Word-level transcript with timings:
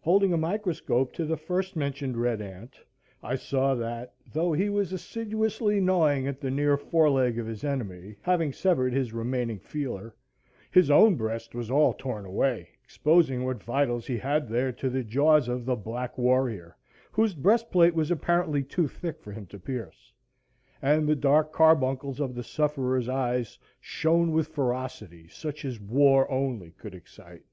Holding 0.00 0.32
a 0.32 0.36
microscope 0.36 1.12
to 1.12 1.24
the 1.24 1.36
first 1.36 1.76
mentioned 1.76 2.16
red 2.16 2.42
ant, 2.42 2.76
I 3.22 3.36
saw 3.36 3.76
that, 3.76 4.14
though 4.32 4.52
he 4.52 4.68
was 4.68 4.92
assiduously 4.92 5.78
gnawing 5.80 6.26
at 6.26 6.40
the 6.40 6.50
near 6.50 6.76
fore 6.76 7.08
leg 7.08 7.38
of 7.38 7.46
his 7.46 7.62
enemy, 7.62 8.16
having 8.22 8.52
severed 8.52 8.92
his 8.92 9.12
remaining 9.12 9.60
feeler, 9.60 10.12
his 10.72 10.90
own 10.90 11.14
breast 11.14 11.54
was 11.54 11.70
all 11.70 11.92
torn 11.94 12.24
away, 12.26 12.70
exposing 12.82 13.44
what 13.44 13.62
vitals 13.62 14.08
he 14.08 14.18
had 14.18 14.48
there 14.48 14.72
to 14.72 14.90
the 14.90 15.04
jaws 15.04 15.46
of 15.46 15.66
the 15.66 15.76
black 15.76 16.18
warrior, 16.18 16.76
whose 17.12 17.36
breastplate 17.36 17.94
was 17.94 18.10
apparently 18.10 18.64
too 18.64 18.88
thick 18.88 19.20
for 19.22 19.30
him 19.30 19.46
to 19.46 19.58
pierce; 19.60 20.12
and 20.82 21.08
the 21.08 21.14
dark 21.14 21.52
carbuncles 21.52 22.18
of 22.18 22.34
the 22.34 22.42
sufferer's 22.42 23.08
eyes 23.08 23.56
shone 23.80 24.32
with 24.32 24.48
ferocity 24.48 25.28
such 25.28 25.64
as 25.64 25.78
war 25.80 26.28
only 26.28 26.72
could 26.72 26.92
excite. 26.92 27.44